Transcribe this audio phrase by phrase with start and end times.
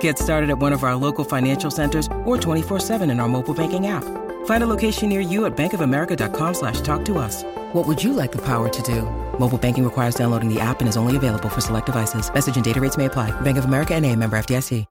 [0.00, 3.86] Get started at one of our local financial centers or 24-7 in our mobile banking
[3.86, 4.02] app.
[4.46, 7.44] Find a location near you at bankofamerica.com slash talk to us.
[7.72, 9.02] What would you like the power to do?
[9.38, 12.28] Mobile banking requires downloading the app and is only available for select devices.
[12.32, 13.30] Message and data rates may apply.
[13.42, 14.84] Bank of America and a member FDIC.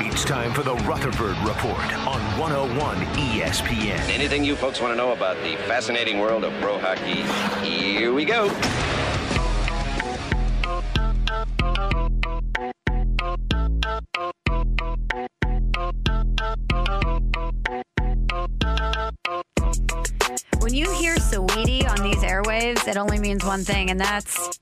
[0.00, 4.08] It's time for the Rutherford Report on 101 ESPN.
[4.08, 7.22] Anything you folks want to know about the fascinating world of pro hockey,
[7.64, 8.48] here we go.
[22.88, 24.58] It only means one thing, and that's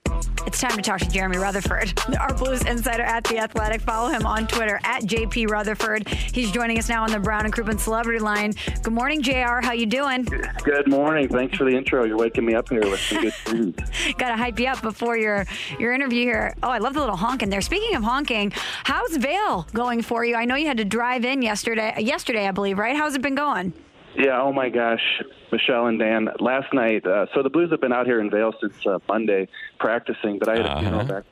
[0.46, 3.80] it's time to talk to Jeremy Rutherford, our Blues insider at The Athletic.
[3.80, 6.08] Follow him on Twitter at JP Rutherford.
[6.08, 8.54] He's joining us now on the Brown and Crouppen Celebrity Line.
[8.82, 9.60] Good morning, JR.
[9.60, 10.22] How you doing?
[10.22, 11.28] Good morning.
[11.28, 12.04] Thanks for the intro.
[12.04, 13.74] You're waking me up here with some good news.
[14.18, 15.46] Got to hype you up before your
[15.78, 16.54] your interview here.
[16.62, 17.60] Oh, I love the little honking there.
[17.60, 18.52] Speaking of honking,
[18.84, 20.36] how's Vail going for you?
[20.36, 21.94] I know you had to drive in yesterday.
[21.98, 22.96] Yesterday, I believe, right?
[22.96, 23.72] How's it been going?
[24.16, 25.22] Yeah, oh my gosh,
[25.52, 26.28] Michelle and Dan.
[26.40, 29.48] Last night, uh, so the Blues have been out here in Vail since uh, Monday
[29.78, 31.24] practicing, but I had a funeral back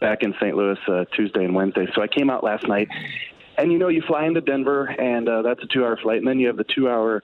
[0.00, 0.56] back in St.
[0.56, 1.86] Louis uh, Tuesday and Wednesday.
[1.94, 2.88] So I came out last night,
[3.56, 6.40] and you know, you fly into Denver, and uh, that's a two-hour flight, and then
[6.40, 7.22] you have the two-hour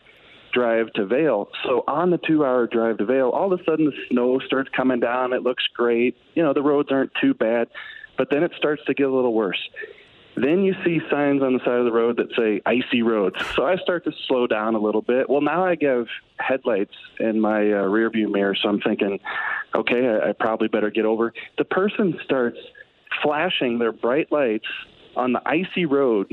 [0.53, 1.49] drive to Vail.
[1.65, 5.01] So on the two-hour drive to Vail, all of a sudden the snow starts coming
[5.01, 5.33] down.
[5.33, 6.17] It looks great.
[6.35, 7.69] You know, the roads aren't too bad,
[8.17, 9.61] but then it starts to get a little worse.
[10.41, 13.37] Then you see signs on the side of the road that say icy roads.
[13.55, 15.29] So I start to slow down a little bit.
[15.29, 16.07] Well, now I have
[16.39, 19.19] headlights in my uh, rear view mirror, so I'm thinking,
[19.75, 21.33] okay, I, I probably better get over.
[21.59, 22.59] The person starts
[23.23, 24.69] flashing their bright lights
[25.17, 26.33] on the icy road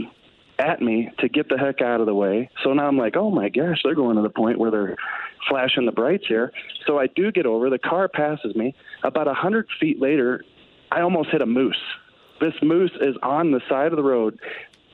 [0.59, 2.49] at me to get the heck out of the way.
[2.63, 4.95] So now I'm like, oh my gosh, they're going to the point where they're
[5.49, 6.51] flashing the brights here.
[6.85, 7.69] So I do get over.
[7.69, 8.73] The car passes me.
[9.03, 10.43] About a hundred feet later,
[10.91, 11.75] I almost hit a moose
[12.39, 14.39] this moose is on the side of the road,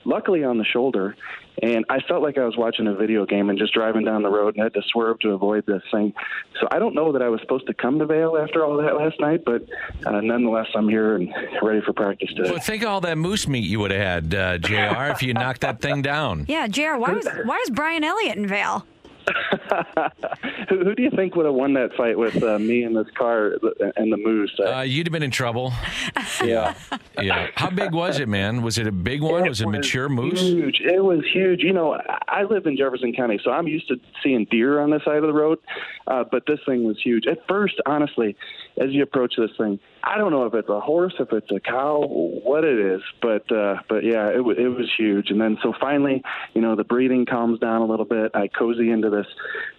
[0.05, 1.15] luckily on the shoulder,
[1.61, 4.29] and I felt like I was watching a video game and just driving down the
[4.29, 6.13] road and had to swerve to avoid this thing.
[6.59, 8.95] So I don't know that I was supposed to come to Vail after all that
[8.95, 9.63] last night, but
[10.05, 11.31] uh, nonetheless, I'm here and
[11.61, 12.49] ready for practice today.
[12.49, 15.11] Well, think of all that moose meat you would have had, uh, Jr.
[15.11, 16.45] if you knocked that thing down.
[16.53, 16.97] Yeah, Jr.
[16.97, 18.85] Why was why is Brian Elliott in Vail?
[20.69, 23.07] who, who, do you think would have won that fight with uh, me in this
[23.17, 23.53] car
[23.95, 24.53] and the moose?
[24.59, 25.73] Uh, you'd have been in trouble.
[26.43, 26.75] Yeah.
[27.21, 27.47] yeah.
[27.55, 28.61] How big was it, man?
[28.61, 29.45] Was it a big one?
[29.45, 30.41] It was it a was mature moose?
[30.41, 30.81] Huge.
[30.81, 31.61] It was huge.
[31.61, 34.99] You know, I live in Jefferson County, so I'm used to seeing deer on the
[35.05, 35.59] side of the road,
[36.07, 37.27] uh, but this thing was huge.
[37.27, 38.35] At first, honestly,
[38.77, 41.59] as you approach this thing, I don't know if it's a horse, if it's a
[41.59, 45.29] cow, what it is, but uh, but yeah, it, w- it was huge.
[45.29, 46.21] And then so finally,
[46.53, 48.31] you know, the breathing calms down a little bit.
[48.33, 49.27] I cozy into this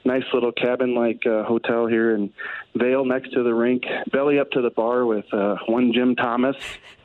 [0.05, 2.33] nice little cabin-like uh, hotel here in
[2.77, 6.54] Vail, next to the rink, belly up to the bar with uh, one Jim Thomas.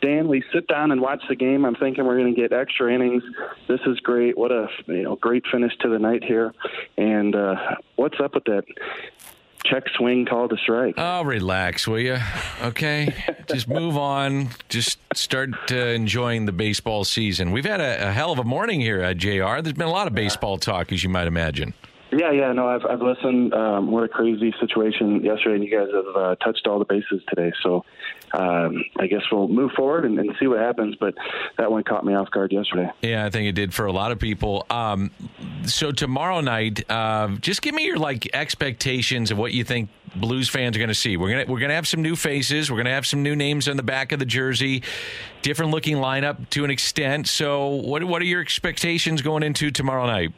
[0.02, 1.66] Dan, we sit down and watch the game.
[1.66, 3.24] I'm thinking we're going to get extra innings.
[3.68, 4.38] This is great.
[4.38, 6.54] What a you know great finish to the night here.
[6.98, 7.56] And uh,
[7.96, 8.64] what's up with that?
[9.66, 10.96] check swing call to strike.
[10.98, 12.18] Oh, relax, will you?
[12.62, 13.14] Okay,
[13.48, 14.50] just move on.
[14.70, 17.52] Just start uh, enjoying the baseball season.
[17.52, 19.62] We've had a, a hell of a morning here at JR.
[19.62, 21.74] There's been a lot of baseball talk, as you might imagine.
[22.12, 23.54] Yeah, yeah, no, I've I've listened.
[23.54, 27.22] Um, what a crazy situation yesterday, and you guys have uh, touched all the bases
[27.28, 27.52] today.
[27.62, 27.86] So
[28.34, 30.96] um, I guess we'll move forward and, and, see what happens.
[31.00, 31.14] But
[31.58, 32.90] that one caught me off guard yesterday.
[33.02, 34.66] Yeah, I think it did for a lot of people.
[34.72, 35.12] Um,
[35.66, 40.50] so tomorrow night, uh, just give me your like expectations of what you think Blues
[40.50, 41.16] fans are going to see.
[41.18, 42.72] We're gonna we're gonna have some new faces.
[42.72, 44.82] We're gonna have some new names on the back of the jersey,
[45.44, 47.28] different looking lineup to an extent.
[47.28, 50.34] So what what are your expectations going into tomorrow night?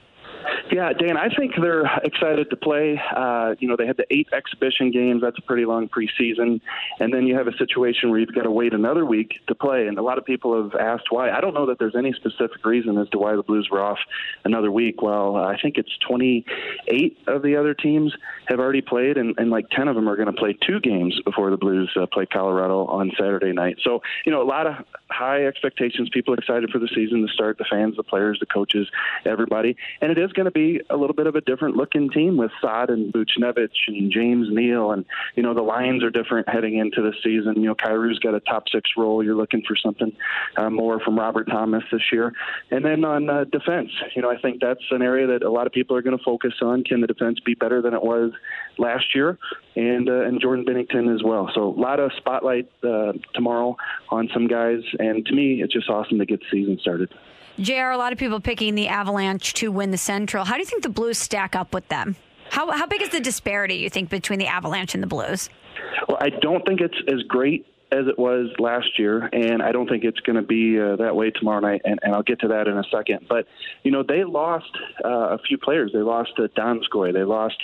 [0.71, 2.99] Yeah, Dan, I think they're excited to play.
[3.13, 5.21] Uh, you know, they had the eight exhibition games.
[5.21, 6.61] That's a pretty long preseason.
[7.01, 9.87] And then you have a situation where you've got to wait another week to play.
[9.87, 11.29] And a lot of people have asked why.
[11.29, 13.99] I don't know that there's any specific reason as to why the Blues were off
[14.45, 15.01] another week.
[15.01, 18.13] Well, I think it's 28 of the other teams
[18.45, 21.19] have already played, and, and like 10 of them are going to play two games
[21.25, 23.75] before the Blues uh, play Colorado on Saturday night.
[23.83, 24.75] So, you know, a lot of
[25.21, 26.09] high expectations.
[26.11, 27.59] People are excited for the season to start.
[27.59, 28.89] The fans, the players, the coaches,
[29.25, 29.77] everybody.
[30.01, 32.51] And it is going to be a little bit of a different looking team with
[32.59, 37.01] Saad and Buchnevich and James Neal, and you know the lines are different heading into
[37.01, 37.61] the season.
[37.61, 39.23] You know, Kyrou's got a top six role.
[39.23, 40.11] You're looking for something
[40.57, 42.33] uh, more from Robert Thomas this year.
[42.71, 45.67] And then on uh, defense, you know, I think that's an area that a lot
[45.67, 46.83] of people are going to focus on.
[46.83, 48.31] Can the defense be better than it was
[48.77, 49.37] last year?
[49.75, 51.49] And uh, and Jordan Binnington as well.
[51.55, 53.77] So a lot of spotlight uh, tomorrow
[54.09, 54.81] on some guys.
[54.99, 57.09] And to me, it's just awesome to get the season started.
[57.59, 60.45] JR, a lot of people picking the Avalanche to win the Central.
[60.45, 62.15] How do you think the Blues stack up with them?
[62.49, 65.49] How, how big is the disparity, you think, between the Avalanche and the Blues?
[66.07, 69.87] Well, I don't think it's as great as it was last year, and I don't
[69.87, 71.81] think it's going to be uh, that way tomorrow night.
[71.83, 73.27] And, and I'll get to that in a second.
[73.27, 73.47] But
[73.83, 74.71] you know, they lost
[75.03, 75.91] uh, a few players.
[75.93, 77.13] They lost uh, Donskoy.
[77.13, 77.57] They lost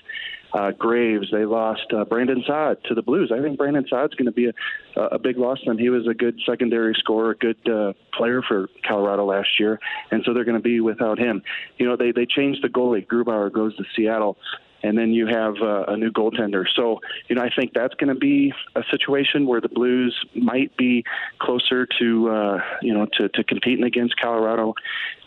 [0.53, 1.27] uh, Graves.
[1.31, 3.31] They lost uh, Brandon Saad to the Blues.
[3.33, 5.77] I think Brandon Saad's going to be a, a big loss to them.
[5.77, 9.79] He was a good secondary scorer, a good uh, player for Colorado last year,
[10.11, 11.41] and so they're going to be without him.
[11.77, 13.05] You know, they they changed the goalie.
[13.05, 14.37] Grubauer goes to Seattle
[14.83, 16.65] and then you have uh, a new goaltender.
[16.75, 20.75] So, you know, I think that's going to be a situation where the Blues might
[20.77, 21.03] be
[21.39, 24.73] closer to, uh, you know, to, to competing against Colorado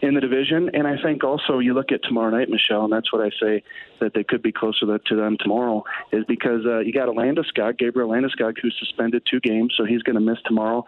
[0.02, 0.70] in the division.
[0.73, 3.62] And I think also you look at tomorrow night, Michelle, and that's what I say
[4.00, 7.79] that they could be closer to them tomorrow is because uh, you got a Landeskog,
[7.79, 10.85] Gabriel Landeskog, who's suspended two games, so he's going to miss tomorrow.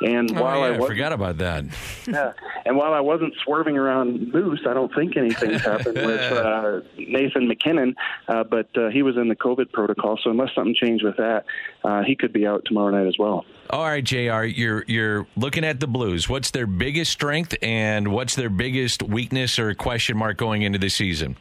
[0.00, 1.64] And oh, while yeah, I, I forgot about that.
[2.06, 2.32] yeah,
[2.64, 7.48] and while I wasn't swerving around Moose, I don't think anything's happened with uh, Nathan
[7.48, 7.94] MacKinnon,
[8.28, 10.18] uh, but uh, he was in the COVID protocol.
[10.22, 11.44] So unless something changed with that,
[11.84, 13.44] uh, he could be out tomorrow night as well.
[13.70, 14.44] All right, Jr.
[14.44, 16.28] You're you're looking at the Blues.
[16.28, 20.88] What's their biggest strength and what's their biggest weakness or question mark going into the
[20.88, 21.36] season?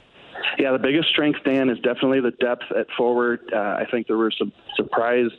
[0.58, 3.42] Yeah, the biggest strength, Dan, is definitely the depth at forward.
[3.54, 5.30] Uh, I think there were some surprise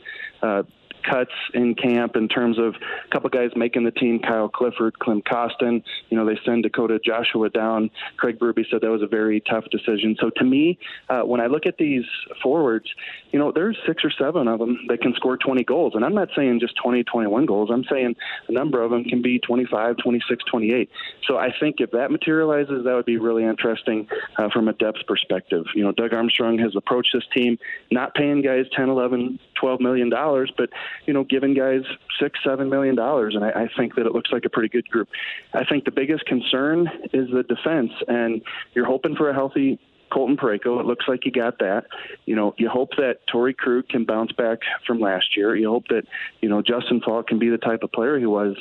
[0.41, 0.63] uh,
[1.09, 5.21] cuts in camp in terms of a couple guys making the team Kyle Clifford, Klim
[5.21, 5.83] Kostin.
[6.09, 7.89] You know, they send Dakota Joshua down.
[8.17, 10.15] Craig Berube said that was a very tough decision.
[10.19, 10.77] So to me,
[11.09, 12.05] uh, when I look at these
[12.41, 12.87] forwards,
[13.31, 15.93] you know, there's six or seven of them that can score 20 goals.
[15.95, 17.69] And I'm not saying just 20, 21 goals.
[17.71, 18.15] I'm saying
[18.47, 20.89] a number of them can be 25, 26, 28.
[21.27, 24.07] So I think if that materializes, that would be really interesting
[24.37, 25.65] uh, from a depth perspective.
[25.75, 27.57] You know, Doug Armstrong has approached this team
[27.91, 30.69] not paying guys 10, 11, 12 million dollars, but
[31.05, 31.81] you know, giving guys
[32.19, 34.89] six, seven million dollars, and I, I think that it looks like a pretty good
[34.89, 35.09] group.
[35.53, 38.41] I think the biggest concern is the defense, and
[38.73, 39.79] you're hoping for a healthy
[40.11, 40.79] Colton Parayko.
[40.79, 41.85] It looks like you got that.
[42.25, 45.55] You know, you hope that Torey Krug can bounce back from last year.
[45.55, 46.03] You hope that,
[46.41, 48.55] you know, Justin Faulk can be the type of player he was.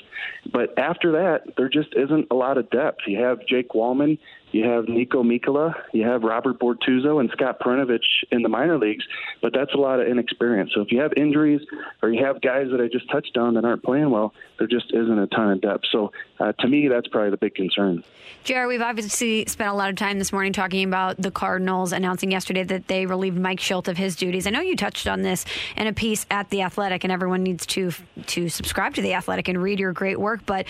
[0.52, 3.00] But after that, there just isn't a lot of depth.
[3.06, 4.18] You have Jake Walman,
[4.52, 9.04] you have Niko Mikkola, you have Robert Bortuzzo and Scott Perunovich in the minor leagues,
[9.42, 10.70] but that's a lot of inexperience.
[10.74, 11.60] So if you have injuries
[12.02, 14.92] or you have guys that I just touched on that aren't playing well, there just
[14.92, 15.84] isn't a ton of depth.
[15.90, 18.04] So uh, to me, that's probably the big concern.
[18.44, 22.30] Jared, we've obviously spent a lot of time this morning talking about the Cardinals announcing
[22.30, 24.46] yesterday that they relieved Mike Shildt of his duties.
[24.46, 25.44] I know you touched on this
[25.76, 27.90] in a piece at The Athletic, and everyone needs to
[28.26, 30.40] to subscribe to The Athletic and read your great work.
[30.46, 30.66] But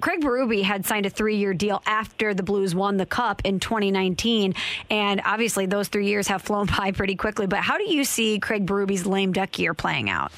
[0.00, 3.60] Craig Berube had signed a three year deal after the Blues won the Cup in
[3.60, 4.54] 2019,
[4.90, 7.46] and obviously those three years have flown by pretty quickly.
[7.46, 10.32] But how do you see Craig Berube's lame duck year playing out?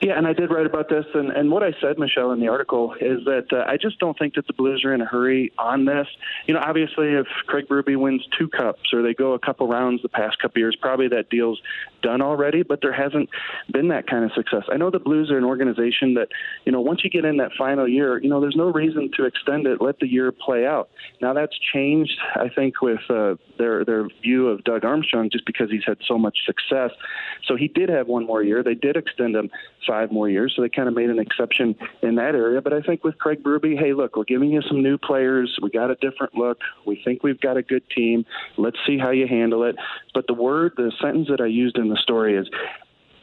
[0.00, 2.48] Yeah, and I did write about this, and, and what I said, Michelle, in the
[2.48, 5.52] article is that uh, I just don't think that the Blues are in a hurry
[5.58, 6.06] on this.
[6.46, 10.00] You know, obviously, if Craig Berube wins two cups or they go a couple rounds
[10.00, 11.60] the past couple years, probably that deal's
[12.00, 12.62] done already.
[12.62, 13.28] But there hasn't
[13.70, 14.62] been that kind of success.
[14.72, 16.28] I know the Blues are an organization that,
[16.64, 19.26] you know, once you get in that final year, you know, there's no reason to
[19.26, 19.82] extend it.
[19.82, 20.88] Let the year play out.
[21.20, 25.70] Now that's changed, I think, with uh, their their view of Doug Armstrong, just because
[25.70, 26.92] he's had so much success.
[27.46, 28.62] So he did have one more year.
[28.62, 29.50] They did extend him
[29.90, 30.52] five more years.
[30.54, 32.60] So they kind of made an exception in that area.
[32.62, 35.58] But I think with Craig Berube, hey, look, we're giving you some new players.
[35.60, 36.58] We got a different look.
[36.86, 38.24] We think we've got a good team.
[38.56, 39.74] Let's see how you handle it.
[40.14, 42.48] But the word, the sentence that I used in the story is,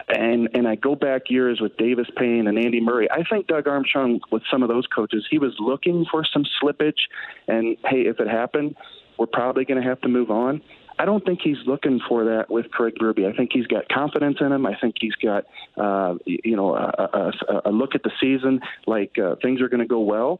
[0.09, 3.09] and and I go back years with Davis Payne and Andy Murray.
[3.11, 6.99] I think Doug Armstrong, with some of those coaches, he was looking for some slippage,
[7.47, 8.75] and hey, if it happened,
[9.17, 10.61] we're probably going to have to move on.
[10.99, 13.31] I don't think he's looking for that with Craig Berube.
[13.31, 14.65] I think he's got confidence in him.
[14.65, 15.45] I think he's got,
[15.77, 19.81] uh, you know, a, a, a look at the season like uh, things are going
[19.81, 20.39] to go well.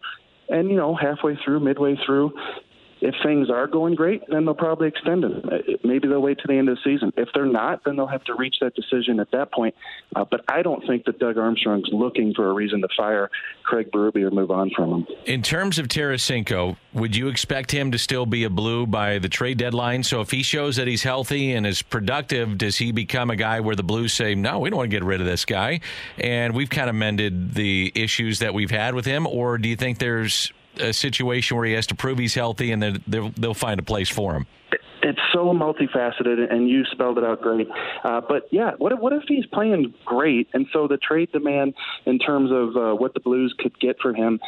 [0.49, 2.33] And you know, halfway through, midway through,
[3.01, 5.41] if things are going great, then they'll probably extend him.
[5.45, 7.11] Uh, maybe they'll wait to the end of the season.
[7.17, 9.75] If they're not, then they'll have to reach that decision at that point.
[10.15, 13.29] Uh, but I don't think that Doug Armstrong's looking for a reason to fire
[13.63, 15.07] Craig Berube or move on from him.
[15.25, 19.29] In terms of Tarasenko, would you expect him to still be a blue by the
[19.29, 20.03] trade deadline?
[20.03, 23.59] So if he shows that he's healthy and is productive, does he become a guy
[23.59, 25.81] where the Blues say, no, we don't want to get rid of this guy?
[26.17, 29.27] And we've kind of mended the issues that we've had with him.
[29.27, 33.01] Or do you think there's a situation where he has to prove he's healthy and
[33.07, 34.45] they'll, they'll find a place for him?
[35.03, 37.67] It's so multifaceted, and you spelled it out great.
[38.03, 41.75] Uh, but yeah, what if, what if he's playing great, and so the trade demand
[42.05, 44.39] in terms of uh, what the Blues could get for him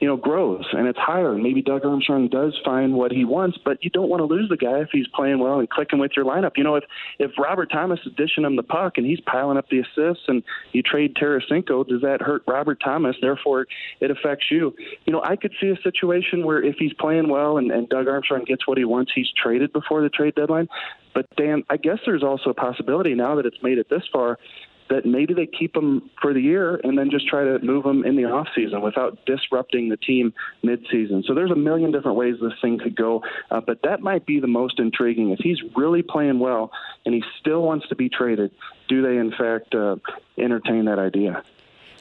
[0.00, 1.32] you know, grows and it's higher.
[1.32, 4.48] And maybe Doug Armstrong does find what he wants, but you don't want to lose
[4.48, 6.52] the guy if he's playing well and clicking with your lineup.
[6.56, 6.84] You know, if
[7.18, 10.42] if Robert Thomas is dishing him the puck and he's piling up the assists and
[10.72, 13.16] you trade Tarasenko, does that hurt Robert Thomas?
[13.20, 13.66] Therefore,
[14.00, 14.74] it affects you.
[15.06, 18.06] You know, I could see a situation where if he's playing well and, and Doug
[18.08, 20.68] Armstrong gets what he wants, he's traded before the trade deadline.
[21.14, 24.38] But Dan, I guess there's also a possibility now that it's made it this far
[24.88, 28.04] that maybe they keep them for the year and then just try to move them
[28.04, 31.24] in the off season without disrupting the team mid-season.
[31.26, 34.40] So there's a million different ways this thing could go, uh, but that might be
[34.40, 35.30] the most intriguing.
[35.30, 36.70] If he's really playing well
[37.04, 38.52] and he still wants to be traded,
[38.88, 39.96] do they in fact uh,
[40.38, 41.42] entertain that idea?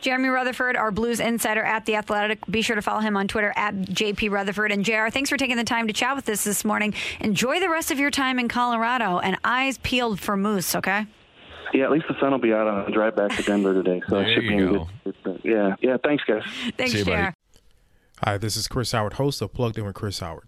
[0.01, 2.45] Jeremy Rutherford, our Blues insider at The Athletic.
[2.45, 4.71] Be sure to follow him on Twitter at JP Rutherford.
[4.71, 6.93] And JR, thanks for taking the time to chat with us this morning.
[7.21, 11.07] Enjoy the rest of your time in Colorado and eyes peeled for moose, okay?
[11.73, 14.01] Yeah, at least the sun will be out on the drive back to Denver today,
[14.07, 14.87] so there it should you be go.
[15.03, 15.15] good.
[15.23, 15.97] good yeah, yeah.
[16.03, 16.43] Thanks, guys.
[16.77, 17.33] Thanks, See you, buddy.
[18.23, 20.47] Hi, this is Chris Howard, host of Plugged In with Chris Howard.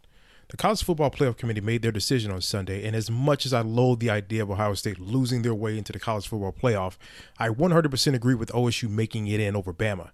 [0.50, 3.60] The College Football Playoff Committee made their decision on Sunday, and as much as I
[3.60, 6.96] loathe the idea of Ohio State losing their way into the College Football Playoff,
[7.38, 10.12] I 100% agree with OSU making it in over Bama.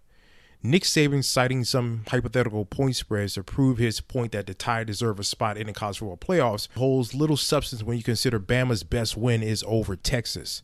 [0.65, 5.19] Nick Saban citing some hypothetical point spreads to prove his point that the Tide deserve
[5.19, 9.17] a spot in the college football playoffs holds little substance when you consider Bama's best
[9.17, 10.63] win is over Texas.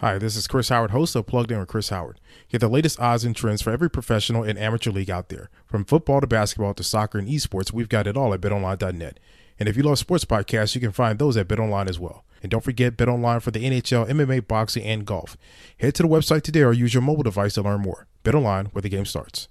[0.00, 2.20] Hi, this is Chris Howard, host of Plugged In with Chris Howard.
[2.48, 5.50] Get the latest odds and trends for every professional and amateur league out there.
[5.66, 9.18] From football to basketball to soccer and esports, we've got it all at betonline.net.
[9.58, 12.24] And if you love sports podcasts, you can find those at BetOnline as well.
[12.44, 15.36] And don't forget BetOnline for the NHL, MMA, boxing, and golf.
[15.80, 18.06] Head to the website today or use your mobile device to learn more.
[18.22, 19.48] BetOnline, where the game starts.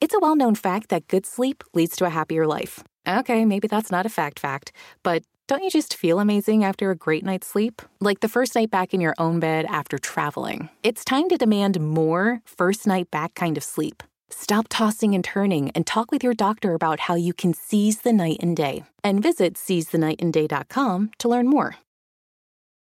[0.00, 2.82] It's a well known fact that good sleep leads to a happier life.
[3.06, 4.72] Okay, maybe that's not a fact fact,
[5.02, 7.80] but don't you just feel amazing after a great night's sleep?
[8.00, 10.68] Like the first night back in your own bed after traveling.
[10.82, 14.02] It's time to demand more first night back kind of sleep.
[14.28, 18.12] Stop tossing and turning and talk with your doctor about how you can seize the
[18.12, 18.84] night and day.
[19.02, 21.76] And visit seizethenightandday.com to learn more.